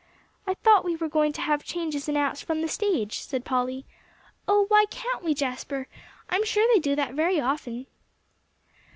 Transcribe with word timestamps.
"I 0.47 0.55
thought 0.55 0.83
we 0.83 0.95
were 0.95 1.07
going 1.07 1.31
to 1.33 1.41
have 1.41 1.63
changes 1.63 2.09
announced 2.09 2.43
from 2.43 2.61
the 2.61 2.67
stage," 2.67 3.19
said 3.19 3.45
Polly. 3.45 3.85
"Oh, 4.47 4.65
why 4.67 4.85
can't 4.89 5.21
we, 5.23 5.35
Jasper? 5.35 5.87
I'm 6.27 6.43
sure 6.43 6.67
they 6.73 6.79
do 6.79 6.95
that 6.95 7.13
very 7.13 7.39
often." 7.39 7.85